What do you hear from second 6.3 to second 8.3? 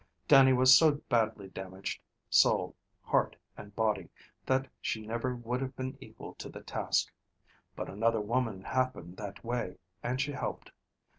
to the task, but another